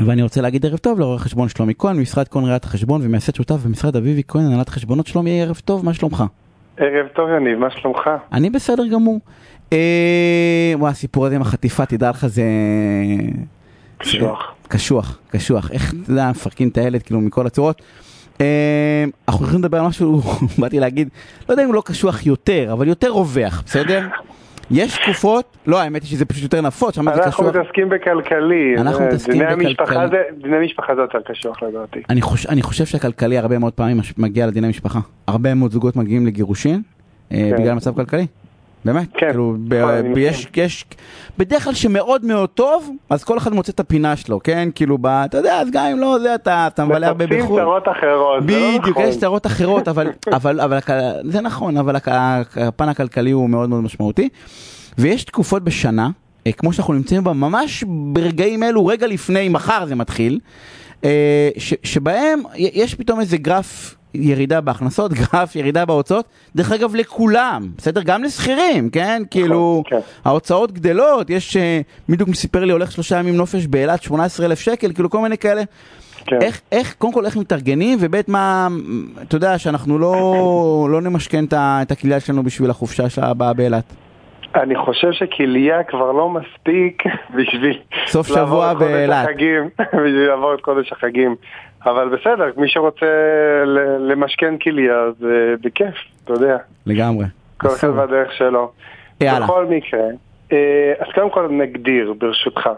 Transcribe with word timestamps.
ואני 0.00 0.22
רוצה 0.22 0.40
להגיד 0.40 0.66
ערב 0.66 0.78
טוב 0.78 1.00
לעורך 1.00 1.22
חשבון 1.22 1.48
שלומי 1.48 1.74
כהן, 1.78 1.96
ממשרד 1.96 2.28
כהן 2.28 2.44
ראיית 2.44 2.64
החשבון 2.64 3.00
ומייסד 3.04 3.34
שותף 3.34 3.54
במשרד 3.64 3.96
אביבי 3.96 4.22
כהן, 4.28 4.44
הנהלת 4.44 4.68
חשבונות 4.68 5.06
שלומי, 5.06 5.42
ערב 5.42 5.60
טוב, 5.64 5.84
מה 5.84 5.94
שלומך? 5.94 6.24
ערב 6.76 7.06
טוב 7.14 7.28
יניב, 7.30 7.58
מה 7.58 7.70
שלומך? 7.70 8.10
אני 8.32 8.50
בסדר 8.50 8.86
גמור. 8.86 9.20
אה, 9.72 10.72
וואי, 10.74 10.90
הסיפור 10.90 11.26
הזה 11.26 11.36
עם 11.36 11.42
החטיפה, 11.42 11.86
תדע 11.86 12.10
לך, 12.10 12.26
זה... 12.26 12.42
קשוח. 13.98 14.54
קשוח, 14.68 15.18
קשוח. 15.30 15.70
איך, 15.70 15.94
אתה 16.02 16.12
יודע, 16.12 16.30
מפרקים 16.30 16.68
את 16.68 16.78
הילד, 16.78 17.02
כאילו, 17.02 17.20
מכל 17.20 17.46
הצורות. 17.46 17.82
אה, 18.40 19.04
אנחנו 19.28 19.44
הולכים 19.44 19.60
לדבר 19.60 19.80
על 19.80 19.86
משהו, 19.86 20.20
באתי 20.58 20.80
להגיד, 20.80 21.08
לא 21.48 21.52
יודע 21.52 21.62
אם 21.62 21.68
הוא 21.68 21.74
לא 21.74 21.82
קשוח 21.84 22.26
יותר, 22.26 22.68
אבל 22.72 22.88
יותר 22.88 23.08
רווח, 23.08 23.62
בסדר? 23.66 24.06
יש 24.70 24.98
תקופות, 24.98 25.56
לא 25.66 25.80
האמת 25.80 26.02
היא 26.02 26.10
שזה 26.10 26.24
פשוט 26.24 26.42
יותר 26.42 26.60
נפוץ, 26.60 26.94
שם 26.94 27.04
זה 27.04 27.10
אנחנו 27.10 27.30
קשוח. 27.30 27.56
מתעסקים 27.56 27.88
בכלכלי. 27.88 28.74
אנחנו 28.78 29.00
אה, 29.00 29.06
מתעסקים 29.06 29.42
דיני 29.48 29.74
בכלכלי. 29.74 30.18
דיני 30.42 30.66
משפחה 30.66 30.94
זה 30.94 31.00
יותר 31.00 31.18
קשוח 31.20 31.62
לדעתי. 31.62 32.02
אני, 32.10 32.22
חוש, 32.22 32.46
אני 32.46 32.62
חושב 32.62 32.84
שהכלכלי 32.84 33.38
הרבה 33.38 33.58
מאוד 33.58 33.72
פעמים 33.72 34.00
מגיע 34.18 34.46
לדיני 34.46 34.68
משפחה. 34.68 34.98
הרבה 35.26 35.54
מאוד 35.54 35.70
זוגות 35.70 35.96
מגיעים 35.96 36.26
לגירושין 36.26 36.82
אה, 37.32 37.50
כן. 37.50 37.62
בגלל 37.62 37.74
מצב 37.74 37.94
כלכלי. 37.94 38.26
באמת, 38.84 39.08
כן, 39.14 39.26
כאילו, 39.28 39.56
ב, 39.68 39.72
אני 39.74 40.14
ב, 40.14 40.18
יש, 40.18 40.46
יש, 40.56 40.84
בדרך 41.38 41.64
כלל 41.64 41.74
שמאוד 41.74 42.24
מאוד 42.24 42.48
טוב, 42.48 42.90
אז 43.10 43.24
כל 43.24 43.38
אחד 43.38 43.52
מוצא 43.52 43.72
את 43.72 43.80
הפינה 43.80 44.16
שלו, 44.16 44.40
כן? 44.44 44.68
כאילו, 44.74 44.98
ב, 44.98 45.06
אתה 45.06 45.36
יודע, 45.38 45.60
אז 45.60 45.68
גם 45.72 45.84
אם 45.86 45.98
לא 45.98 46.18
זה, 46.22 46.34
אתה, 46.34 46.66
אתה 46.66 46.84
מבלה 46.84 47.06
הרבה 47.06 47.24
מחפשים 47.26 47.44
בחו"ל. 47.44 47.60
צרות 47.60 47.82
אחרות, 47.88 48.42
זה 48.48 48.60
לא 48.60 48.68
בדיוק, 48.68 48.88
נכון. 48.88 49.02
יש 49.04 49.18
צרות 49.18 49.46
אחרות, 49.46 49.88
אבל, 49.88 50.10
אבל, 50.36 50.60
אבל, 50.60 50.78
הכ- 50.78 50.90
זה 51.30 51.40
נכון, 51.40 51.76
אבל 51.76 51.96
הפן 52.56 52.88
הכלכלי 52.88 53.30
הוא 53.30 53.50
מאוד 53.50 53.68
מאוד 53.68 53.82
משמעותי. 53.82 54.28
ויש 54.98 55.24
תקופות 55.24 55.62
בשנה, 55.64 56.10
אה, 56.46 56.52
כמו 56.52 56.72
שאנחנו 56.72 56.94
נמצאים 56.94 57.24
בה 57.24 57.32
ממש 57.32 57.84
ברגעים 58.12 58.62
אלו, 58.62 58.86
רגע 58.86 59.06
לפני, 59.06 59.48
מחר 59.48 59.86
זה 59.86 59.94
מתחיל, 59.94 60.32
אה, 60.32 60.38
ש, 61.58 61.74
שבהם 61.82 62.42
יש 62.56 62.94
פתאום 62.94 63.20
איזה 63.20 63.36
גרף 63.36 63.94
ירידה 64.14 64.60
בהכנסות, 64.60 65.12
גרף 65.32 65.56
ירידה 65.56 65.84
בהוצאות, 65.84 66.24
דרך 66.56 66.72
אגב 66.72 66.94
לכולם, 66.94 67.68
בסדר? 67.78 68.02
גם 68.02 68.24
לשכירים, 68.24 68.90
כן? 68.90 69.22
כאילו, 69.30 69.82
כן. 69.86 69.98
ההוצאות 70.24 70.72
גדלות, 70.72 71.30
יש, 71.30 71.56
אה, 71.56 71.80
בדיוק 72.08 72.34
סיפר 72.34 72.64
לי, 72.64 72.72
הולך 72.72 72.92
שלושה 72.92 73.18
ימים 73.18 73.36
נופש 73.36 73.66
באילת, 73.66 74.02
18,000 74.02 74.60
שקל, 74.60 74.92
כאילו 74.92 75.10
כל 75.10 75.20
מיני 75.20 75.38
כאלה. 75.38 75.62
כן. 76.26 76.42
איך, 76.42 76.60
איך, 76.72 76.94
קודם 76.98 77.12
כל 77.12 77.26
איך 77.26 77.36
מתארגנים, 77.36 77.98
וב' 78.00 78.16
מה, 78.28 78.68
אתה 79.22 79.36
יודע 79.36 79.58
שאנחנו 79.58 79.98
לא, 79.98 80.14
לא 80.90 81.00
נמשכן 81.00 81.44
את 81.44 81.52
ה- 81.52 81.78
את 81.82 81.90
הכליה 81.90 82.20
שלנו 82.20 82.42
בשביל 82.42 82.70
החופשה 82.70 83.04
הבאה 83.16 83.52
באילת. 83.52 83.84
אני 84.54 84.76
חושב 84.76 85.12
שכליה 85.12 85.82
כבר 85.82 86.12
לא 86.12 86.28
מספיק 86.28 87.02
בשביל 87.36 87.78
סוף 88.06 88.26
שבוע 88.26 88.74
באילת. 88.74 89.28
בשביל 89.78 90.28
לעבור 90.28 90.54
את 90.54 90.64
חודש 90.64 90.92
החגים. 90.92 91.36
אבל 91.86 92.08
בסדר, 92.08 92.44
מי 92.56 92.68
שרוצה 92.68 93.06
למשכן 93.98 94.58
כליה, 94.58 94.94
זה 95.18 95.54
בכיף, 95.60 95.94
אתה 96.24 96.32
יודע. 96.32 96.56
לגמרי. 96.86 97.24
כל 97.56 97.68
אחד. 97.68 97.88
והדרך 97.88 98.32
שלו. 98.32 98.70
יאללה. 99.20 99.46
בכל 99.46 99.66
מקרה, 99.66 100.04
אה, 100.52 100.92
אז 100.98 101.06
קודם 101.14 101.30
כל 101.30 101.48
נגדיר, 101.50 102.14
ברשותך. 102.18 102.68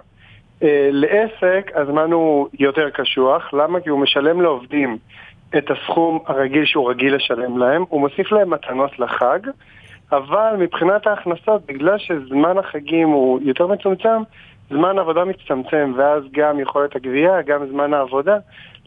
אה, 0.63 0.89
לעסק 0.93 1.71
הזמן 1.75 2.13
הוא 2.13 2.49
יותר 2.59 2.91
קשוח, 2.91 3.55
למה? 3.55 3.81
כי 3.81 3.89
הוא 3.89 4.01
משלם 4.01 4.41
לעובדים 4.41 4.99
את 5.59 5.71
הסכום 5.71 6.19
הרגיל 6.27 6.65
שהוא 6.65 6.91
רגיל 6.91 7.15
לשלם 7.15 7.59
להם, 7.59 7.85
הוא 7.89 8.01
מוסיף 8.01 8.33
להם 8.33 8.51
מתנות 8.51 8.99
לחג, 8.99 9.39
אבל 10.13 10.55
מבחינת 10.59 11.07
ההכנסות, 11.07 11.67
בגלל 11.67 11.99
שזמן 11.99 12.59
החגים 12.59 13.09
הוא 13.09 13.41
יותר 13.43 13.67
מצומצם, 13.67 14.23
זמן 14.71 14.99
העבודה 14.99 15.25
מצטמצם, 15.25 15.93
ואז 15.97 16.23
גם 16.33 16.61
יכולת 16.61 16.97
הגבייה, 16.97 17.43
גם 17.43 17.67
זמן 17.71 17.95
העבודה, 17.95 18.37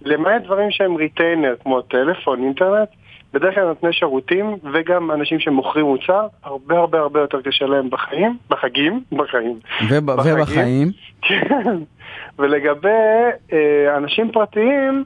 למעט 0.01 0.43
דברים 0.43 0.71
שהם 0.71 0.95
ריטיינר, 0.95 1.55
כמו 1.63 1.81
טלפון, 1.81 2.43
אינטרנט, 2.43 2.89
בדרך 3.33 3.55
כלל 3.55 3.63
נותני 3.63 3.93
שירותים 3.93 4.57
וגם 4.73 5.11
אנשים 5.11 5.39
שמוכרים 5.39 5.85
מוצר, 5.85 6.27
הרבה 6.43 6.79
הרבה 6.79 6.99
הרבה 6.99 7.19
יותר 7.19 7.41
קשה 7.41 7.65
להם 7.65 7.89
בחיים, 7.89 8.37
בחגים, 8.49 9.03
בחיים. 9.11 9.59
וב, 9.89 10.11
בחגים. 10.11 10.33
ובחיים, 10.33 10.91
כן. 11.21 11.77
ולגבי 12.39 12.89
אה, 13.53 13.97
אנשים 13.97 14.31
פרטיים, 14.31 15.03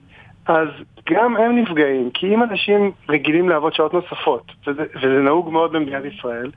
אז 0.48 0.68
גם 1.10 1.38
הם 1.38 1.58
נפגעים, 1.58 2.10
כי 2.14 2.34
אם 2.34 2.44
אנשים 2.44 2.92
רגילים 3.10 3.50
לעבוד 3.50 3.74
שעות 3.74 3.94
נוספות, 3.94 4.52
וזה, 4.68 4.84
וזה 4.96 5.22
נהוג 5.22 5.50
מאוד 5.50 5.72
במדינת 5.72 6.06
ישראל, 6.06 6.52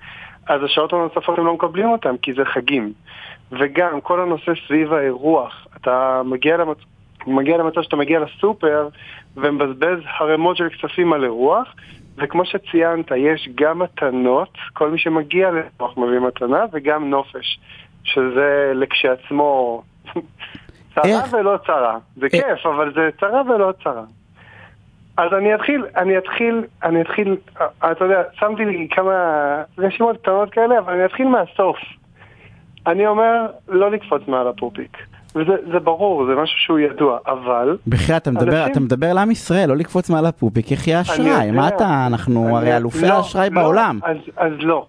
אז 0.46 0.62
השעות 0.62 0.92
הנוספות 0.92 1.38
הם 1.38 1.46
לא 1.46 1.54
מקבלים 1.54 1.88
אותם, 1.88 2.16
כי 2.22 2.32
זה 2.32 2.44
חגים. 2.44 2.92
וגם 3.52 4.00
כל 4.00 4.20
הנושא 4.20 4.52
סביב 4.66 4.92
האירוח, 4.92 5.66
אתה 5.76 6.22
מגיע 6.24 6.56
למצב... 6.56 6.80
מגיע 7.26 7.56
למצב 7.56 7.82
שאתה 7.82 7.96
מגיע 7.96 8.20
לסופר 8.20 8.88
ומבזבז 9.36 9.98
ערימות 10.20 10.56
של 10.56 10.68
כספים 10.68 11.12
על 11.12 11.24
אירוח, 11.24 11.74
וכמו 12.16 12.44
שציינת, 12.44 13.10
יש 13.16 13.48
גם 13.54 13.78
מתנות, 13.78 14.58
כל 14.72 14.90
מי 14.90 14.98
שמגיע 14.98 15.50
לאירוח 15.50 15.98
מביא 15.98 16.18
מתנה, 16.18 16.64
וגם 16.72 17.10
נופש, 17.10 17.60
שזה 18.04 18.72
לכשעצמו 18.74 19.82
צרה? 21.02 21.40
ולא 21.40 21.58
צרה. 21.66 21.98
זה 22.16 22.26
איך? 22.32 22.32
כיף, 22.32 22.66
אבל 22.66 22.92
זה 22.94 23.08
צרה 23.20 23.42
ולא 23.42 23.72
צרה. 23.84 24.02
אז 25.16 25.32
אני 25.38 25.54
אתחיל, 25.54 25.84
אני 25.96 26.18
אתחיל, 26.18 26.62
אני 26.82 27.00
אתחיל, 27.00 27.36
אה, 27.60 27.92
אתה 27.92 28.04
יודע, 28.04 28.22
שמתי 28.32 28.64
לי 28.64 28.88
כמה 28.90 29.12
רשימות 29.78 30.16
קטנות 30.16 30.50
כאלה, 30.50 30.78
אבל 30.78 30.92
אני 30.92 31.04
אתחיל 31.04 31.28
מהסוף. 31.28 31.76
אני 32.86 33.06
אומר, 33.06 33.46
לא 33.68 33.90
לקפוץ 33.90 34.22
מעל 34.28 34.48
הפופיק. 34.48 34.96
וזה 35.34 35.52
זה 35.72 35.78
ברור, 35.78 36.26
זה 36.26 36.32
משהו 36.42 36.58
שהוא 36.58 36.78
ידוע, 36.78 37.18
אבל... 37.26 37.76
בחייאת, 37.88 38.22
אתה 38.22 38.30
מדבר, 38.30 38.58
אנשים- 38.58 38.72
אתה 38.72 38.80
מדבר 38.80 39.12
לעם 39.12 39.30
ישראל, 39.30 39.68
לא 39.68 39.76
לקפוץ 39.76 40.10
מעל 40.10 40.26
הפופיק, 40.26 40.72
איך 40.72 40.88
יהיה 40.88 41.00
אשראי? 41.00 41.28
יודע. 41.28 41.52
מה 41.52 41.68
אתה, 41.68 42.06
אנחנו 42.06 42.56
הרי 42.56 42.76
אלופי 42.76 43.08
לא, 43.08 43.12
האשראי 43.14 43.50
לא, 43.50 43.62
בעולם. 43.62 43.98
אז, 44.02 44.16
אז 44.36 44.52
לא. 44.58 44.86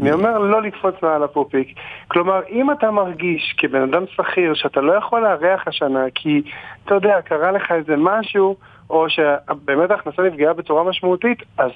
אני 0.00 0.12
אומר 0.12 0.38
לא 0.38 0.62
לקפוץ 0.62 0.94
מעל 1.02 1.22
הפופיק. 1.22 1.68
כלומר, 2.08 2.40
אם 2.50 2.70
אתה 2.70 2.90
מרגיש 2.90 3.54
כבן 3.58 3.82
אדם 3.82 4.04
שכיר 4.06 4.54
שאתה 4.54 4.80
לא 4.80 4.92
יכול 4.92 5.20
לארח 5.20 5.68
השנה 5.68 6.04
כי, 6.14 6.42
אתה 6.84 6.94
יודע, 6.94 7.22
קרה 7.22 7.52
לך 7.52 7.72
איזה 7.72 7.94
משהו, 7.96 8.56
או 8.90 9.06
שבאמת 9.10 9.90
ההכנסה 9.90 10.22
נפגעה 10.22 10.52
בצורה 10.52 10.84
משמעותית, 10.84 11.38
אז 11.58 11.70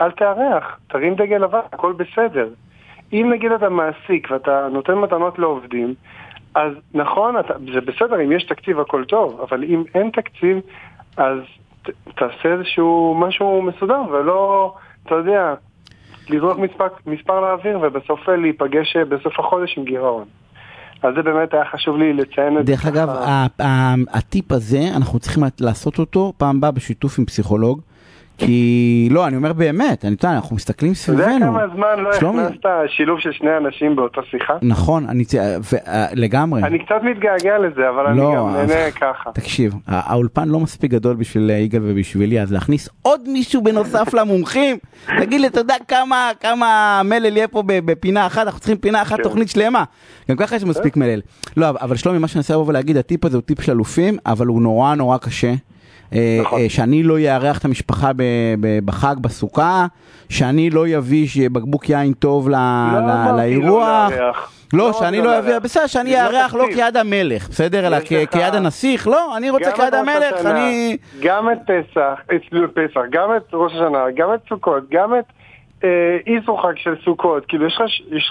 אל 0.00 0.10
תארח, 0.10 0.78
תרים 0.88 1.14
דגל 1.14 1.36
לבן, 1.36 1.58
הכל 1.72 1.92
בסדר. 1.92 2.48
אם 3.12 3.30
נגיד 3.32 3.52
אתה 3.52 3.68
מעסיק 3.68 4.30
ואתה 4.30 4.68
נותן 4.72 4.94
מתנות 4.94 5.38
לעובדים, 5.38 5.94
אז 6.54 6.72
נכון, 6.94 7.38
אתה, 7.38 7.54
זה 7.74 7.80
בסדר, 7.80 8.20
אם 8.24 8.32
יש 8.32 8.44
תקציב 8.44 8.80
הכל 8.80 9.04
טוב, 9.04 9.40
אבל 9.40 9.64
אם 9.64 9.84
אין 9.94 10.10
תקציב, 10.10 10.60
אז 11.16 11.38
ת, 11.82 11.90
תעשה 12.14 12.48
איזשהו 12.48 13.16
משהו 13.18 13.62
מסודר, 13.62 14.02
ולא, 14.10 14.74
אתה 15.06 15.14
יודע, 15.14 15.54
לזרוק 16.30 16.58
מספר, 16.58 16.86
מספר 17.06 17.40
לאוויר 17.40 17.78
ובסוף 17.82 18.28
להיפגש 18.28 18.96
בסוף 18.96 19.40
החודש 19.40 19.78
עם 19.78 19.84
גירעון. 19.84 20.24
אז 21.02 21.14
זה 21.16 21.22
באמת 21.22 21.54
היה 21.54 21.64
חשוב 21.72 21.96
לי 21.96 22.12
לציין 22.12 22.58
את 22.58 22.66
זה. 22.66 22.72
דרך 22.72 22.86
אגב, 22.86 23.08
הטיפ 24.12 24.52
הזה, 24.52 24.80
אנחנו 24.96 25.18
צריכים 25.18 25.42
לעשות 25.60 25.98
אותו 25.98 26.32
פעם 26.36 26.56
הבאה 26.56 26.70
בשיתוף 26.70 27.18
עם 27.18 27.24
פסיכולוג. 27.24 27.80
כי, 28.38 29.08
לא, 29.10 29.26
אני 29.26 29.36
אומר 29.36 29.52
באמת, 29.52 30.04
אני 30.04 30.14
יודע, 30.22 30.32
אנחנו 30.36 30.56
מסתכלים 30.56 30.92
אתה 31.04 31.12
יודע 31.12 31.24
סביבנו. 31.24 31.46
כמה 31.52 31.62
זמן 31.74 32.04
לא 32.04 32.12
שלומי- 32.12 32.42
הכנסת 32.42 32.60
שילוב 32.88 33.20
של 33.20 33.32
שני 33.32 33.50
אנשים 33.56 33.96
באותה 33.96 34.20
שיחה? 34.30 34.52
נכון, 34.62 35.06
אני, 35.08 35.24
צ- 35.24 35.34
ו- 35.72 35.76
אה, 35.88 36.06
לגמרי. 36.14 36.62
אני 36.62 36.78
קצת 36.78 36.94
מתגעגע 37.02 37.58
לזה, 37.58 37.88
אבל 37.88 38.06
אני 38.06 38.18
לא, 38.18 38.34
גם 38.36 38.46
אז- 38.48 38.68
נהנה 38.70 38.90
ככה. 38.90 39.30
תקשיב, 39.34 39.74
האולפן 39.86 40.48
לא 40.48 40.60
מספיק 40.60 40.90
גדול 40.90 41.16
בשביל 41.16 41.50
אה, 41.50 41.56
יגאל 41.56 41.80
ובשבילי, 41.84 42.40
אז 42.40 42.52
להכניס 42.52 42.88
עוד 43.02 43.20
מישהו 43.28 43.62
בנוסף 43.62 44.14
למומחים, 44.20 44.76
תגיד 45.20 45.40
לי, 45.40 45.46
אתה 45.46 45.60
יודע 45.60 45.74
כמה, 45.88 46.30
כמה 46.40 47.00
מלל 47.04 47.36
יהיה 47.36 47.48
פה 47.48 47.62
בפינה 47.66 48.26
אחת, 48.26 48.42
אנחנו 48.46 48.60
צריכים 48.60 48.76
פינה 48.78 49.02
אחת, 49.02 49.16
כן. 49.16 49.22
תוכנית 49.22 49.48
שלמה. 49.48 49.84
גם 50.30 50.36
ככה 50.36 50.56
יש 50.56 50.64
מספיק 50.64 50.96
מלל. 50.96 51.20
לא, 51.56 51.66
אבל 51.68 51.96
שלומי, 51.96 52.18
מה 52.18 52.28
שאני 52.28 52.38
מנסה 52.38 52.54
לבוא 52.54 52.64
ולהגיד, 52.68 52.96
הטיפ 52.96 53.24
הזה 53.24 53.36
הוא 53.36 53.42
טיפ 53.42 53.60
של 53.62 53.72
אלופים, 53.72 54.16
אבל 54.26 54.46
הוא 54.46 54.62
נורא 54.62 54.94
נורא 54.94 55.18
קשה. 55.18 55.52
אה, 56.14 56.38
נכון. 56.42 56.60
אה, 56.60 56.68
שאני 56.68 57.02
לא 57.02 57.18
יארח 57.18 57.58
את 57.58 57.64
המשפחה 57.64 58.10
בחג, 58.84 59.14
בסוכה, 59.20 59.86
שאני 60.28 60.70
לא 60.70 60.84
אביא 60.98 61.26
שיהיה 61.28 61.50
בקבוק 61.50 61.88
יין 61.90 62.12
טוב 62.12 62.48
לא 62.48 62.56
ל- 62.56 62.60
אמרתי 62.60 63.30
לא 63.30 63.36
לאירוח. 63.36 64.10
לארח. 64.10 64.52
לא, 64.72 64.86
לא 64.86 64.92
שאני 64.92 65.18
לא 65.18 65.24
לא 65.24 65.38
אביא, 65.38 65.50
לארח. 65.50 65.62
בסדר, 65.62 65.86
שאני 65.86 66.20
אארח 66.22 66.54
לא. 66.54 66.64
כיד 66.74 66.96
המלך, 66.96 67.48
בסדר, 67.48 67.86
אלא 67.86 68.00
כיד 68.00 68.54
הנסיך, 68.54 69.08
לא, 69.08 69.36
אני 69.36 69.50
רוצה 69.50 69.70
כיד 69.72 69.94
המלך, 69.94 70.32
השנה, 70.34 70.50
אני... 70.50 70.96
גם 71.22 71.48
את 71.52 71.58
פסח, 71.66 72.20
את 72.34 72.40
פסח, 72.74 73.00
גם 73.10 73.28
את 73.36 73.42
ראש 73.52 73.72
השנה, 73.72 74.04
גם 74.16 74.28
את 74.34 74.40
סוכות, 74.48 74.82
גם 74.90 75.14
את 75.18 75.24
אה, 75.84 75.88
איסור 76.26 76.62
חג 76.62 76.72
של 76.76 76.94
סוכות, 77.04 77.44
כאילו 77.48 77.66
יש 77.66 77.78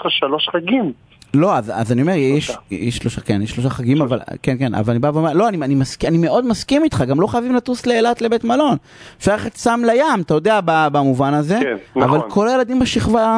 לך 0.00 0.10
שלוש 0.10 0.48
חגים. 0.52 0.92
לא, 1.36 1.56
אז, 1.56 1.72
אז 1.74 1.92
אני 1.92 2.02
אומר, 2.02 2.12
יש. 2.16 2.56
יש 2.70 2.96
שלושה, 2.96 3.20
כן, 3.20 3.42
יש 3.42 3.50
שלושה 3.50 3.70
חגים, 3.70 4.02
אבל, 4.02 4.18
כן, 4.42 4.56
כן, 4.58 4.74
אבל 4.74 4.90
אני 4.90 4.98
בא 4.98 5.10
ואומר, 5.14 5.32
לא, 5.32 5.48
אני, 5.48 5.56
אני, 5.62 5.74
מסכ, 5.74 6.04
אני 6.04 6.18
מאוד 6.18 6.46
מסכים 6.46 6.84
איתך, 6.84 7.04
גם 7.08 7.20
לא 7.20 7.26
חייבים 7.26 7.54
לטוס 7.54 7.86
לאילת 7.86 8.22
לבית 8.22 8.44
מלון. 8.44 8.76
אפשר 9.18 9.32
ללכת 9.32 9.56
סם 9.56 9.80
לים, 9.86 10.20
אתה 10.20 10.34
יודע, 10.34 10.60
במובן 10.64 11.34
הזה, 11.34 11.58
כן, 11.62 11.76
אבל 12.02 12.16
נכון. 12.18 12.30
כל 12.30 12.48
הילדים 12.48 12.78
בשכבה 12.78 13.30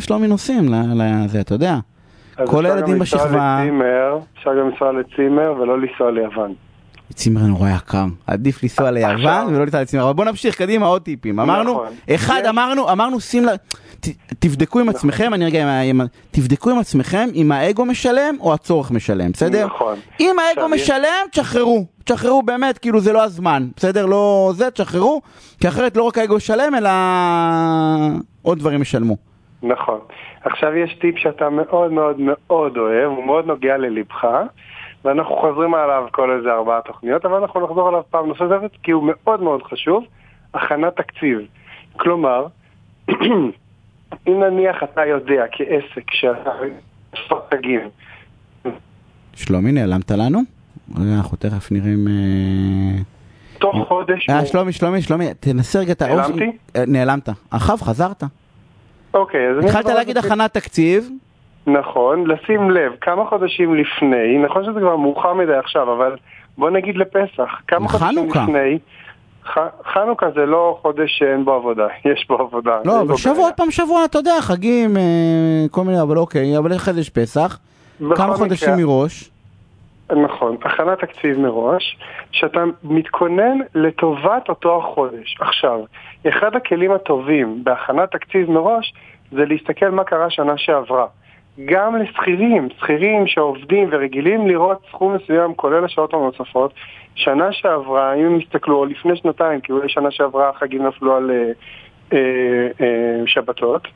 שלומי 0.00 0.28
נוסעים 0.28 0.68
לזה, 0.94 1.40
אתה 1.40 1.54
יודע. 1.54 1.76
כל 2.46 2.66
הילדים 2.66 2.98
בשכבה- 2.98 3.60
אפשר 4.38 4.50
גם 4.60 4.68
לנסוע 4.70 4.92
לצימר 4.92 5.52
ולא 5.60 5.78
לנסוע 5.80 6.10
ליוון. 6.10 6.54
צימר 7.14 7.40
נורא 7.42 7.68
יקר, 7.70 8.04
עדיף 8.26 8.62
לנסוע 8.62 8.90
ליוון 8.90 9.46
ולא 9.54 9.64
לנסוע 9.64 9.80
לצימר, 9.80 10.04
אבל 10.04 10.12
בוא 10.12 10.24
נמשיך 10.24 10.54
קדימה 10.58 10.86
עוד 10.86 11.02
טיפים, 11.02 11.40
אמרנו, 11.40 11.72
נכון. 11.72 11.86
אחד 12.14 12.40
יש- 12.42 12.48
אמרנו, 12.48 12.92
אמרנו 12.92 13.20
שים 13.20 13.44
ל... 13.44 13.48
ת- 14.00 14.08
תבדקו 14.38 14.80
עם 14.80 14.88
עצמכם, 14.88 15.34
אני 15.34 15.44
רגע, 15.44 15.80
תבדקו 16.30 16.70
עם 16.70 16.78
עצמכם 16.78 17.28
אם 17.34 17.52
האגו 17.52 17.84
משלם 17.84 18.34
או 18.40 18.54
הצורך 18.54 18.90
משלם, 18.90 19.30
בסדר? 19.32 19.66
נכון. 19.66 19.94
אם 20.20 20.36
האגו 20.38 20.68
משלם, 20.68 21.26
תשחררו, 21.30 21.86
תשחררו 22.04 22.42
באמת, 22.42 22.78
כאילו 22.78 23.00
זה 23.00 23.12
לא 23.12 23.22
הזמן, 23.24 23.68
בסדר? 23.76 24.06
לא 24.06 24.52
זה, 24.54 24.70
תשחררו, 24.70 25.20
כי 25.60 25.68
אחרת 25.68 25.96
לא 25.96 26.02
רק 26.02 26.18
האגו 26.18 26.36
ישלם, 26.36 26.74
אלא 26.74 26.90
עוד 28.42 28.58
דברים 28.58 28.82
ישלמו. 28.82 29.16
נכון. 29.62 29.98
עכשיו 30.44 30.76
יש 30.76 30.94
טיפ 31.00 31.18
שאתה 31.18 31.50
מאוד 31.50 31.92
מאוד 31.92 32.16
מאוד 32.18 32.76
אוהב, 32.76 33.10
הוא 33.16 33.24
מאוד 33.26 33.46
נוגע 33.46 33.76
ללבך, 33.76 34.24
ואנחנו 35.04 35.36
חוזרים 35.36 35.74
עליו 35.74 36.04
כל 36.10 36.30
איזה 36.38 36.52
ארבעה 36.52 36.80
תוכניות, 36.80 37.24
אבל 37.24 37.34
אנחנו 37.34 37.66
נחזור 37.66 37.88
עליו 37.88 38.02
פעם 38.10 38.26
נוספת, 38.26 38.70
כי 38.82 38.90
הוא 38.90 39.04
מאוד 39.06 39.42
מאוד 39.42 39.62
חשוב, 39.62 40.04
הכנת 40.54 40.96
תקציב. 40.96 41.38
כלומר, 41.96 42.46
אם 44.28 44.40
נניח 44.40 44.82
אתה 44.82 45.06
יודע 45.06 45.44
כעסק 45.52 46.10
שאתה 46.10 46.50
תגים, 47.48 47.80
שלומי, 49.34 49.72
נעלמת 49.72 50.10
לנו? 50.10 50.40
אנחנו 50.96 51.36
תכף 51.36 51.72
נראה 51.72 51.88
אם... 51.94 52.08
אה, 52.08 53.02
תוך 53.58 53.88
חודש... 53.88 54.30
אה, 54.30 54.46
שלומי, 54.46 54.72
שלומי, 54.72 55.02
שלומי, 55.02 55.34
תנסה 55.40 55.78
רגע 55.78 55.92
את 55.92 56.02
האור. 56.02 56.16
נעלמתי? 56.20 56.50
אה, 56.76 56.84
נעלמת. 56.86 57.28
אחריו 57.50 57.78
חזרת. 57.78 58.22
אוקיי, 59.14 59.50
אז 59.50 59.64
התחלת 59.64 59.86
להגיד 59.86 60.16
הכנת 60.18 60.54
תקציב, 60.54 61.10
נכון, 61.66 62.26
לשים 62.26 62.70
לב 62.70 62.92
כמה 63.00 63.24
חודשים 63.26 63.74
לפני, 63.74 64.38
נכון 64.38 64.64
שזה 64.64 64.80
כבר 64.80 64.96
מאוחר 64.96 65.34
מדי 65.34 65.54
עכשיו, 65.54 65.92
אבל 65.92 66.16
בוא 66.58 66.70
נגיד 66.70 66.96
לפסח, 66.96 67.60
כמה 67.68 67.88
חודשים 67.88 68.08
חנוכה. 68.08 68.42
לפני, 68.42 68.78
ח- 69.44 69.92
חנוכה 69.92 70.30
זה 70.30 70.46
לא 70.46 70.78
חודש 70.82 71.18
שאין 71.18 71.44
בו 71.44 71.52
עבודה, 71.52 71.86
יש 72.12 72.26
בו 72.28 72.34
עבודה. 72.34 72.78
לא, 72.84 73.00
אבל 73.00 73.08
בו 73.08 73.18
שבוע. 73.18 73.44
עוד 73.44 73.54
פעם 73.54 73.70
שבוע, 73.70 74.04
אתה 74.04 74.18
יודע, 74.18 74.40
חגים, 74.40 74.96
אה, 74.96 75.02
כל 75.70 75.84
מיני, 75.84 76.02
אבל 76.02 76.18
אוקיי, 76.18 76.58
אבל 76.58 76.78
זה 76.78 77.00
יש 77.00 77.10
פסח, 77.10 77.58
כמה 78.16 78.34
חודשים 78.34 78.74
מראש, 78.76 79.30
נכון, 80.16 80.56
הכנת 80.62 80.98
תקציב 80.98 81.38
מראש, 81.38 81.98
שאתה 82.32 82.64
מתכונן 82.84 83.58
לטובת 83.74 84.48
אותו 84.48 84.78
החודש. 84.78 85.36
עכשיו, 85.40 85.80
אחד 86.28 86.56
הכלים 86.56 86.92
הטובים 86.92 87.64
בהכנת 87.64 88.10
תקציב 88.12 88.50
מראש 88.50 88.94
זה 89.32 89.44
להסתכל 89.44 89.90
מה 89.90 90.04
קרה 90.04 90.30
שנה 90.30 90.52
שעברה. 90.56 91.06
גם 91.64 91.96
לשכירים, 91.96 92.68
שכירים 92.78 93.26
שעובדים 93.26 93.88
ורגילים 93.92 94.46
לראות 94.46 94.78
סכום 94.88 95.14
מסוים 95.14 95.54
כולל 95.54 95.84
השעות 95.84 96.14
הנוספות, 96.14 96.74
שנה 97.14 97.52
שעברה, 97.52 98.14
אם 98.14 98.24
הם 98.26 98.40
יסתכלו, 98.40 98.76
או 98.76 98.84
לפני 98.84 99.16
שנתיים, 99.16 99.60
כי 99.60 99.72
אולי 99.72 99.88
שנה 99.88 100.10
שעברה 100.10 100.48
החגים 100.48 100.86
נפלו 100.86 101.16
על 101.16 101.30
אה, 101.30 101.52
אה, 102.12 102.68
אה, 102.80 103.26
שבתות, 103.26 103.88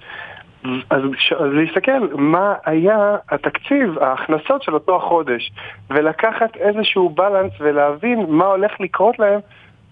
אז, 0.90 1.02
ש- 1.18 1.32
אז 1.32 1.52
להסתכל 1.52 1.98
מה 2.14 2.54
היה 2.64 3.16
התקציב, 3.28 3.98
ההכנסות 3.98 4.62
של 4.62 4.74
אותו 4.74 4.96
החודש, 4.96 5.52
ולקחת 5.90 6.56
איזשהו 6.56 7.08
בלנס 7.08 7.52
ולהבין 7.60 8.26
מה 8.28 8.44
הולך 8.44 8.80
לקרות 8.80 9.18
להם 9.18 9.40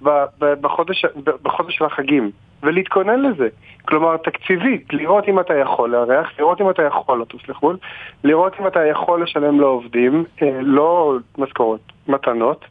ב- 0.03 0.25
ב- 0.39 0.55
בחודש, 0.61 1.05
ב- 1.05 1.31
בחודש 1.43 1.77
של 1.77 1.85
החגים, 1.85 2.31
ולהתכונן 2.65 3.23
לזה. 3.23 3.49
כלומר, 3.89 4.17
תקציבית, 4.17 4.93
לראות 4.93 5.25
אם 5.29 5.41
אתה 5.41 5.55
יכול 5.55 5.91
לארח, 5.91 6.27
לראות 6.39 6.61
אם 6.61 6.71
אתה 6.71 6.83
יכול 6.83 7.21
לטוס 7.21 7.43
לחו"ל, 7.49 7.77
לראות 8.25 8.53
אם 8.61 8.67
אתה 8.67 8.81
יכול 8.87 9.23
לשלם 9.23 9.61
לעובדים, 9.61 10.25
אה, 10.43 10.59
לא 10.63 11.15
משכורות, 11.39 11.81
מתנות, 12.09 12.65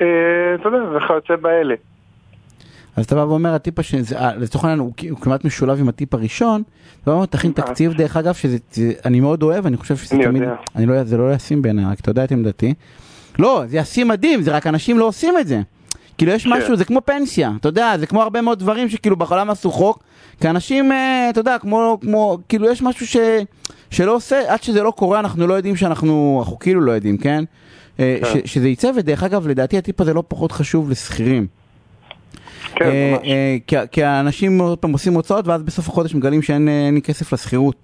אה, 0.00 0.06
אתה 0.54 0.68
יודע, 0.68 0.78
וכיוצא 0.96 1.36
באלה. 1.36 1.74
אז 2.96 3.04
אתה 3.04 3.14
בא 3.14 3.20
ואומר, 3.20 3.54
הטיפ 3.54 3.78
השני, 3.78 4.00
אה, 4.16 4.36
לצורך 4.36 4.64
העניין 4.64 4.78
הוא 5.10 5.18
כמעט 5.20 5.44
משולב 5.44 5.80
עם 5.80 5.88
הטיפ 5.88 6.14
הראשון, 6.14 6.62
אתה 6.62 7.10
בא 7.10 7.10
ואומר, 7.10 7.26
תכין 7.26 7.52
אה. 7.58 7.62
תקציב, 7.64 7.92
דרך 7.92 8.16
אגב, 8.16 8.34
שזה, 8.34 8.56
זה- 8.70 8.92
אני 9.04 9.20
מאוד 9.20 9.42
אוהב, 9.42 9.66
אני 9.66 9.76
חושב 9.76 9.96
שזה 9.96 10.16
אני 10.16 10.24
תמיד, 10.24 10.42
יודע. 10.42 10.54
אני 10.76 10.86
לא, 10.86 11.04
זה 11.04 11.16
לא 11.18 11.32
ישים 11.32 11.62
בעיניי, 11.62 11.84
רק 11.84 12.00
אתה 12.00 12.10
יודע 12.10 12.24
את 12.24 12.32
עמדתי. 12.32 12.74
לא, 13.38 13.62
זה 13.66 13.76
ישים 13.78 14.08
מדהים, 14.08 14.40
זה 14.42 14.56
רק 14.56 14.66
אנשים 14.66 14.98
לא 14.98 15.04
עושים 15.04 15.34
את 15.38 15.46
זה. 15.46 15.60
כאילו 16.18 16.32
יש 16.32 16.44
כן. 16.44 16.50
משהו, 16.52 16.76
זה 16.76 16.84
כמו 16.84 17.00
פנסיה, 17.04 17.52
אתה 17.60 17.68
יודע, 17.68 17.98
זה 17.98 18.06
כמו 18.06 18.22
הרבה 18.22 18.40
מאוד 18.40 18.58
דברים 18.58 18.88
שכאילו 18.88 19.16
בעולם 19.16 19.50
עשו 19.50 19.70
חוק, 19.70 20.02
כי 20.40 20.48
אנשים, 20.50 20.92
אה, 20.92 21.26
אתה 21.30 21.40
יודע, 21.40 21.58
כמו, 21.58 21.98
כמו, 22.00 22.38
כאילו 22.48 22.70
יש 22.70 22.82
משהו 22.82 23.06
ש, 23.06 23.16
שלא 23.90 24.14
עושה, 24.14 24.40
עד 24.52 24.62
שזה 24.62 24.82
לא 24.82 24.90
קורה 24.90 25.20
אנחנו 25.20 25.46
לא 25.46 25.54
יודעים 25.54 25.76
שאנחנו, 25.76 26.36
אנחנו 26.42 26.58
כאילו 26.58 26.80
לא 26.80 26.92
יודעים, 26.92 27.16
כן? 27.18 27.44
אה, 28.00 28.16
כן. 28.22 28.40
ש, 28.44 28.52
שזה 28.52 28.68
יצא, 28.68 28.90
ודרך 28.96 29.22
אגב, 29.22 29.48
לדעתי 29.48 29.78
הטיפ 29.78 30.00
הזה 30.00 30.14
לא 30.14 30.22
פחות 30.28 30.52
חשוב 30.52 30.90
לשכירים. 30.90 31.46
כן, 32.74 32.84
אה, 32.84 33.10
ממש. 33.18 33.28
אה, 33.28 33.56
כי- 33.66 33.76
כי 33.92 34.02
האנשים 34.02 34.58
עוד 34.60 34.78
פעם 34.78 34.92
עושים 34.92 35.14
הוצאות 35.14 35.46
ואז 35.48 35.62
בסוף 35.62 35.88
החודש 35.88 36.14
מגלים 36.14 36.42
שאין 36.42 36.68
כסף 37.04 37.32
לשכירות. 37.32 37.76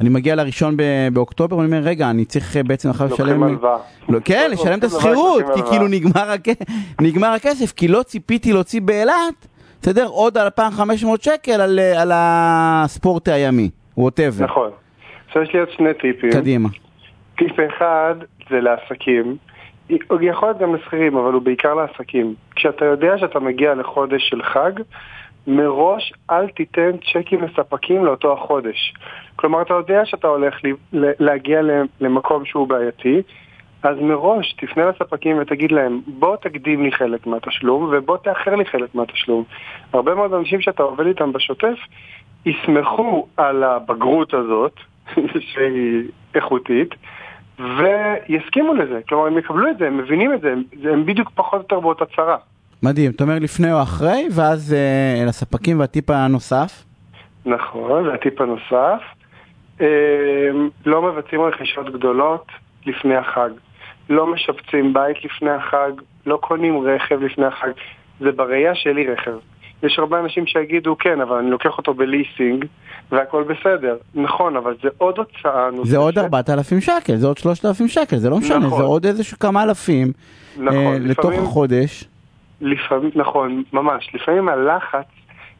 אני 0.00 0.08
מגיע 0.08 0.34
לראשון 0.34 0.76
באוקטובר 1.12 1.56
ואני 1.56 1.66
אומר 1.66 1.88
רגע 1.88 2.10
אני 2.10 2.24
צריך 2.24 2.56
אה, 2.56 2.62
בעצם 2.62 2.90
עכשיו 2.90 3.06
לשלם, 3.06 3.26
לוקחים 3.26 3.42
הלוואה. 3.42 3.78
לא, 4.08 4.18
כן 4.24 4.48
לשלם 4.52 4.78
את 4.78 4.84
השכירות 4.84 5.44
כי 5.54 5.62
כאילו 5.70 5.86
נגמר 7.00 7.28
הכסף 7.28 7.72
כי 7.72 7.88
לא 7.88 8.02
ציפיתי 8.02 8.52
להוציא 8.52 8.80
באילת, 8.80 9.46
בסדר 9.82 10.06
עוד 10.06 10.38
2,500 10.38 11.22
שקל 11.22 11.60
על, 11.60 11.78
אה, 11.78 12.02
על 12.02 12.10
הספורט 12.14 13.28
הימי, 13.28 13.70
ווטאבר, 13.96 14.44
נכון. 14.44 14.70
עכשיו 15.26 15.42
יש 15.42 15.52
לי 15.52 15.60
עוד 15.60 15.70
שני 15.70 15.94
טיפים. 15.94 16.30
קדימה. 16.30 16.68
טיפ 17.38 17.56
אחד 17.68 18.14
זה 18.50 18.60
לעסקים. 18.60 19.36
הוא 19.88 20.20
יכול 20.22 20.48
להיות 20.48 20.58
גם 20.58 20.74
לשכירים, 20.74 21.16
אבל 21.16 21.32
הוא 21.32 21.42
בעיקר 21.42 21.74
לעסקים. 21.74 22.34
כשאתה 22.56 22.84
יודע 22.84 23.18
שאתה 23.18 23.40
מגיע 23.40 23.74
לחודש 23.74 24.28
של 24.28 24.42
חג, 24.42 24.72
מראש 25.46 26.12
אל 26.30 26.48
תיתן 26.48 26.90
צ'קים 27.12 27.42
לספקים 27.42 28.04
לאותו 28.04 28.32
החודש. 28.32 28.94
כלומר, 29.36 29.62
אתה 29.62 29.74
יודע 29.74 30.04
שאתה 30.04 30.28
הולך 30.28 30.54
להגיע 30.92 31.60
למקום 32.00 32.44
שהוא 32.44 32.68
בעייתי, 32.68 33.22
אז 33.82 33.96
מראש 34.00 34.52
תפנה 34.52 34.86
לספקים 34.86 35.38
ותגיד 35.40 35.72
להם, 35.72 36.00
בוא 36.06 36.36
תקדים 36.36 36.82
לי 36.82 36.92
חלק 36.92 37.26
מהתשלום 37.26 37.90
ובוא 37.92 38.16
תאחר 38.16 38.54
לי 38.54 38.64
חלק 38.64 38.94
מהתשלום. 38.94 39.44
הרבה 39.92 40.14
מאוד 40.14 40.34
אנשים 40.34 40.60
שאתה 40.60 40.82
עובד 40.82 41.06
איתם 41.06 41.32
בשוטף, 41.32 41.78
יסמכו 42.46 43.26
על 43.36 43.64
הבגרות 43.64 44.34
הזאת, 44.34 44.74
שהיא 45.52 46.02
איכותית, 46.34 46.94
ויסכימו 47.58 48.74
לזה. 48.74 49.00
כלומר, 49.08 49.26
הם 49.26 49.38
יקבלו 49.38 49.70
את 49.70 49.78
זה, 49.78 49.86
הם 49.86 49.98
מבינים 49.98 50.34
את 50.34 50.40
זה, 50.40 50.54
הם 50.92 51.06
בדיוק 51.06 51.30
פחות 51.34 51.54
או 51.54 51.58
יותר 51.58 51.80
באותה 51.80 52.04
צרה. 52.16 52.36
מדהים, 52.82 53.10
אתה 53.10 53.24
אומר 53.24 53.38
לפני 53.38 53.72
או 53.72 53.82
אחרי 53.82 54.26
ואז 54.34 54.74
אה, 54.74 55.24
לספקים 55.26 55.80
והטיפ 55.80 56.10
הנוסף, 56.10 56.84
נכון, 57.46 58.06
והטיפ 58.08 58.40
הנוסף, 58.40 59.00
אה, 59.80 59.86
לא 60.86 61.02
מבצעים 61.02 61.40
רכישות 61.42 61.92
גדולות 61.92 62.46
לפני 62.86 63.16
החג. 63.16 63.50
לא 64.10 64.26
משפצים 64.32 64.92
בית 64.92 65.24
לפני 65.24 65.50
החג, 65.50 65.90
לא 66.26 66.36
קונים 66.42 66.78
רכב 66.86 67.22
לפני 67.22 67.46
החג. 67.46 67.70
זה 68.20 68.32
בראייה 68.32 68.74
שלי 68.74 69.06
רכב. 69.12 69.32
יש 69.82 69.98
הרבה 69.98 70.20
אנשים 70.20 70.46
שיגידו, 70.46 70.96
כן, 70.98 71.20
אבל 71.20 71.36
אני 71.36 71.50
לוקח 71.50 71.78
אותו 71.78 71.94
בליסינג 71.94 72.64
והכל 73.12 73.42
בסדר. 73.42 73.96
נכון, 74.14 74.56
אבל 74.56 74.74
זה 74.82 74.88
עוד 74.98 75.18
הוצאה 75.18 75.70
נוספת. 75.70 75.90
זה 75.90 75.96
עוד 75.98 76.18
4,000 76.18 76.80
שקל, 76.80 77.16
זה 77.16 77.26
עוד 77.26 77.38
3,000 77.38 77.88
שקל, 77.88 78.16
זה 78.16 78.30
לא 78.30 78.38
משנה, 78.38 78.58
נכון. 78.58 78.78
זה 78.78 78.84
עוד 78.84 79.06
איזה 79.06 79.22
כמה 79.40 79.62
אלפים 79.62 80.12
נכון, 80.56 80.74
אה, 80.76 80.96
לתוך 81.00 81.24
לפעמים- 81.24 81.42
החודש. 81.42 82.04
לפעמים, 82.62 83.10
נכון, 83.14 83.62
ממש. 83.72 84.14
לפעמים 84.14 84.48
הלחץ 84.48 85.06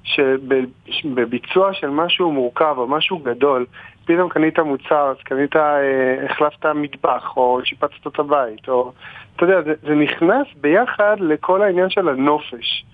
שבביצוע 0.04 1.72
של 1.72 1.90
משהו 1.90 2.32
מורכב 2.32 2.74
או 2.78 2.86
משהו 2.86 3.18
גדול, 3.18 3.66
פתאום 4.04 4.28
קנית 4.28 4.58
מוצר, 4.58 5.10
אז 5.10 5.16
קנית, 5.24 5.56
אה, 5.56 6.24
החלפת 6.24 6.66
מטבח 6.66 7.36
או 7.36 7.60
שיפצת 7.64 8.06
את 8.06 8.18
הבית, 8.18 8.68
או... 8.68 8.92
אתה 9.36 9.44
יודע, 9.44 9.62
זה, 9.62 9.74
זה 9.82 9.94
נכנס 9.94 10.46
ביחד 10.60 11.16
לכל 11.20 11.62
העניין 11.62 11.90
של 11.90 12.08
הנופש 12.08 12.84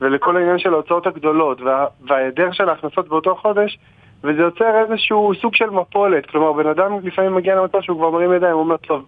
ולכל 0.00 0.36
העניין 0.36 0.58
של 0.58 0.72
ההוצאות 0.72 1.06
הגדולות 1.06 1.60
וה, 1.60 1.86
וההיעדר 2.06 2.52
של 2.52 2.68
ההכנסות 2.68 3.08
באותו 3.08 3.34
חודש 3.34 3.78
וזה 4.24 4.42
יוצר 4.42 4.82
איזשהו 4.82 5.32
סוג 5.40 5.54
של 5.54 5.70
מפולת. 5.70 6.26
כלומר, 6.26 6.52
בן 6.52 6.66
אדם 6.66 6.98
לפעמים 7.02 7.34
מגיע 7.34 7.56
למצב 7.56 7.80
שהוא 7.80 7.98
כבר 7.98 8.10
מרים 8.10 8.32
ידיים, 8.32 8.52
הוא 8.52 8.60
אומר, 8.60 8.76
טוב, 8.76 9.04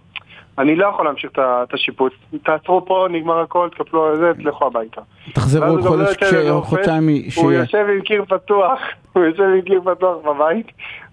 אני 0.59 0.77
לא 0.77 0.87
יכול 0.87 1.05
להמשיך 1.05 1.31
את 1.39 1.75
השיפוץ, 1.75 2.13
תעצרו 2.45 2.87
פה, 2.87 3.07
נגמר 3.11 3.39
הכל, 3.41 3.69
תקפלו 3.79 4.07
על 4.07 4.17
זה, 4.17 4.33
תלכו 4.43 4.67
הביתה. 4.67 5.01
תחזרו 5.35 5.65
עוד 5.65 5.87
הוא 5.87 5.97
לא 5.99 6.05
חודש, 6.07 6.23
עוד 6.51 6.65
חודשיים 6.65 7.09
הוא 7.09 7.17
שיהיה. 7.31 7.59
יושב 7.61 7.87
עם 7.95 8.01
קיר 8.01 8.25
פתוח, 8.25 8.79
הוא 9.13 9.25
יושב 9.25 9.43
עם 9.43 9.61
קיר 9.61 9.81
פתוח 9.85 10.17
בבית, 10.27 10.67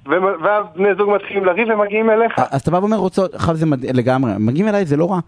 ומ- 0.06 0.44
ואז 0.44 0.66
בני 0.75 0.96
זוג 0.98 1.10
מתחילים 1.10 1.46
לריב 1.46 1.68
ומגיעים 1.70 2.10
אליך. 2.10 2.40
אז 2.52 2.62
אתה 2.62 2.72
בא 2.72 2.78
ואומר 2.78 2.98
רוצות, 2.98 3.36
עכשיו 3.36 3.56
זה 3.56 3.66
לגמרי, 3.94 4.32
מגיעים 4.40 4.68
אליי 4.68 4.86
זה 4.86 4.98
לא 4.98 5.12
רע, 5.12 5.20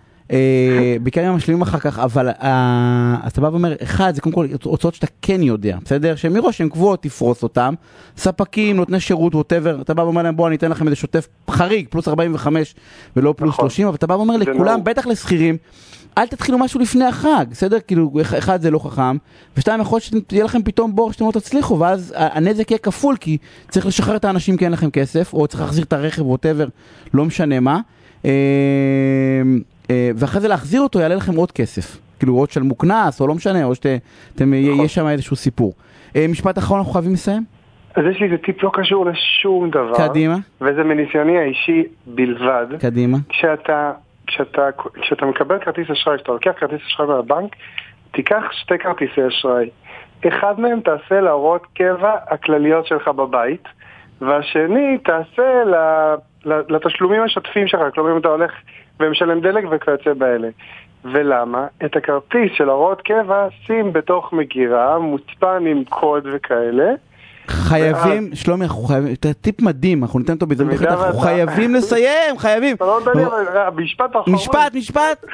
בעיקר 1.01 1.29
אם 1.29 1.35
משלימים 1.35 1.61
אחר 1.61 1.79
כך, 1.79 1.99
אבל 1.99 2.29
אה, 2.29 3.15
אתה 3.27 3.41
בא 3.41 3.47
ואומר, 3.47 3.73
אחד, 3.83 4.15
זה 4.15 4.21
קודם 4.21 4.35
כל 4.35 4.47
הוצאות 4.63 4.95
שאתה 4.95 5.07
כן 5.21 5.43
יודע, 5.43 5.77
בסדר? 5.85 6.15
שמראש 6.15 6.61
הן 6.61 6.69
קבועות, 6.69 7.03
תפרוס 7.03 7.43
אותן. 7.43 7.73
ספקים, 8.17 8.75
נותני 8.75 8.99
שירות, 8.99 9.35
ווטאבר, 9.35 9.81
אתה 9.81 9.93
בא 9.93 10.01
ואומר 10.01 10.21
להם, 10.23 10.35
בוא, 10.35 10.47
אני 10.47 10.55
אתן 10.55 10.71
לכם 10.71 10.85
איזה 10.85 10.95
שוטף 10.95 11.27
חריג, 11.49 11.87
פלוס 11.89 12.07
45 12.07 12.75
ולא 13.15 13.33
פלוס 13.37 13.49
נכון. 13.53 13.69
30, 13.69 13.87
אבל 13.87 13.95
אתה 13.95 14.07
בא 14.07 14.13
ואומר 14.13 14.37
לכולם, 14.37 14.65
נהוג. 14.65 14.83
בטח 14.85 15.07
לשכירים, 15.07 15.57
אל 16.17 16.27
תתחילו 16.27 16.57
משהו 16.57 16.79
לפני 16.79 17.05
החג, 17.05 17.45
בסדר? 17.51 17.77
כאילו, 17.87 18.11
אח- 18.21 18.33
אחד 18.33 18.61
זה 18.61 18.71
לא 18.71 18.79
חכם, 18.79 19.17
ושתיים, 19.57 19.81
יכול 19.81 19.99
להיות 20.13 20.25
שיהיה 20.29 20.43
לכם 20.45 20.63
פתאום 20.63 20.95
בור 20.95 21.13
שאתם 21.13 21.25
לא 21.25 21.31
תצליחו, 21.31 21.79
ואז 21.79 22.13
הנזק 22.17 22.71
יהיה 22.71 22.77
כפול, 22.79 23.15
כי 23.19 23.37
צריך 23.69 23.85
לשחרר 23.85 24.15
את 24.15 24.25
האנשים 24.25 24.57
כי 24.57 24.65
אין 24.65 24.73
לכם 24.73 24.89
כסף, 24.89 25.33
או 25.33 25.47
צריך 25.47 25.61
להחזיר 25.61 25.83
את 25.83 25.93
הרכב, 25.93 26.25
ווטאבר, 26.25 26.67
לא 27.13 27.25
משנה 27.25 27.59
מה. 27.59 27.79
אה, 29.89 29.95
אה, 29.95 30.11
ואחרי 30.15 30.41
זה 30.41 30.47
להחזיר 30.47 30.81
אותו 30.81 30.99
יעלה 30.99 31.15
לכם 31.15 31.35
עוד 31.35 31.51
כסף. 31.51 31.97
כאילו, 32.19 32.33
או 32.33 32.45
תשלמו 32.45 32.75
קנס, 32.75 33.21
או 33.21 33.27
לא 33.27 33.33
משנה, 33.33 33.63
או 33.63 33.75
שאתם, 33.75 33.93
נכון. 34.35 34.85
יש 34.85 34.95
שם 34.95 35.07
איזשהו 35.07 35.35
סיפור. 35.35 35.73
אה, 36.15 36.25
משפט 36.29 36.57
אחרון, 36.57 36.79
אנחנו 36.79 36.93
חייבים 36.93 37.13
לסיים? 37.13 37.43
אז 37.95 38.03
יש 38.11 38.19
לי 38.19 38.25
איזה 38.25 38.37
טיפ 38.37 38.63
לא 38.63 38.71
קשור 38.73 39.05
לשום 39.05 39.69
דבר. 39.69 39.93
קדימה, 39.97 40.35
וזה 40.61 40.83
מניסיוני 40.83 41.37
האישי 41.37 41.83
בלבד. 42.05 42.65
קדימה. 42.79 43.17
כשאתה, 43.29 43.91
כשאתה, 44.27 44.69
כשאתה 45.01 45.25
מקבל 45.25 45.59
כרטיס 45.59 45.89
אשראי, 45.89 46.17
כשאתה 46.17 46.31
לוקח 46.31 46.51
כרטיס 46.57 46.79
אשראי 46.87 47.07
מהבנק, 47.07 47.55
תיקח 48.11 48.43
שתי 48.51 48.77
כרטיסי 48.77 49.27
אשראי. 49.27 49.69
אחד 50.27 50.59
מהם 50.59 50.79
תעשה 50.79 51.21
להוראות 51.21 51.65
קבע 51.73 52.15
הכלליות 52.27 52.87
שלך 52.87 53.07
בבית, 53.07 53.63
והשני 54.21 54.97
תעשה 54.97 55.63
לתשלומים 56.45 57.21
השוטפים 57.21 57.67
שלך, 57.67 57.81
כלומר 57.93 58.11
אם 58.11 58.17
אתה 58.17 58.27
הולך 58.27 58.51
ומשלם 58.99 59.41
דלק 59.41 59.63
וכיוצא 59.71 60.13
באלה. 60.13 60.49
ולמה? 61.03 61.67
את 61.85 61.95
הכרטיס 61.95 62.51
של 62.57 62.69
הוראות 62.69 63.01
קבע 63.01 63.47
שים 63.65 63.93
בתוך 63.93 64.33
מגירה, 64.33 64.99
מוצפן 64.99 65.63
עם 65.67 65.83
קוד 65.83 66.27
וכאלה. 66.33 66.93
חייבים, 67.47 68.29
שלומי, 68.33 68.65
אנחנו 68.65 68.83
חייבים, 68.83 69.15
טיפ 69.41 69.61
מדהים, 69.61 70.03
אנחנו 70.03 70.19
ניתן 70.19 70.33
אותו 70.33 70.47
בהזדמנות 70.47 70.75
אחרת, 70.75 70.89
אנחנו 70.89 71.19
חייבים 71.19 71.75
לסיים, 71.75 72.37
חייבים. 72.37 72.75
לא 72.81 72.99
אבל 73.67 73.83
משפט 73.83 74.11
אחרון. 74.11 74.35
משפט, 74.35 74.73
משפט. 74.75 75.25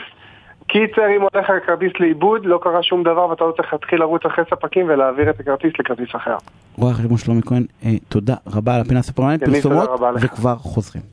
קיצר, 0.67 1.01
אם 1.17 1.21
הולך 1.21 1.49
הכרטיס 1.49 1.91
לאיבוד, 1.99 2.45
לא 2.45 2.59
קרה 2.63 2.83
שום 2.83 3.03
דבר 3.03 3.29
ואתה 3.29 3.43
לא 3.43 3.51
צריך 3.57 3.73
להתחיל 3.73 3.99
לרוץ 3.99 4.25
אחרי 4.25 4.43
ספקים 4.51 4.85
ולהעביר 4.89 5.29
את 5.29 5.39
הכרטיס 5.39 5.71
לכרטיס 5.79 6.09
אחר. 6.15 6.35
רואה 6.77 6.93
חשבון 6.93 7.17
שלומי 7.17 7.41
כהן, 7.41 7.65
אה, 7.85 7.91
תודה 8.09 8.35
רבה 8.47 8.75
על 8.75 8.81
הפינה 8.81 8.99
יניב, 9.19 9.39
תודה 9.39 9.55
פרסומות. 9.55 9.89
וכבר 10.21 10.55
חוזרים. 10.55 11.03